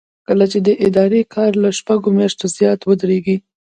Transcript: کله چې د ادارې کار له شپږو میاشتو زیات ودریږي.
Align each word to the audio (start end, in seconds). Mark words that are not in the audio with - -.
کله 0.27 0.45
چې 0.51 0.59
د 0.67 0.69
ادارې 0.87 1.21
کار 1.35 1.51
له 1.63 1.69
شپږو 1.77 2.09
میاشتو 2.17 2.45
زیات 2.57 2.79
ودریږي. 2.83 3.35